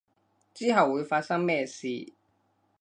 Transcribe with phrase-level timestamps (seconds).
[0.55, 2.11] 之後會發生咩事